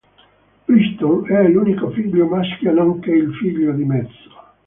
Brighton 0.67 1.27
è 1.29 1.47
l'unico 1.47 1.91
figlio 1.91 2.25
maschio 2.25 2.71
nonché 2.73 3.11
il 3.11 3.35
figlio 3.35 3.71
di 3.73 3.83
mezzo. 3.83 4.29